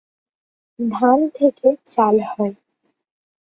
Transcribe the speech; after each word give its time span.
ধান 0.79 1.19
থেকে 1.35 1.67
চাল 1.85 2.15
হয়। 2.29 2.53